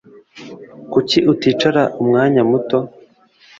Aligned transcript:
Kuki 0.91 1.17
uticara 1.33 1.83
umwanya 2.01 2.41
muto 2.49 2.77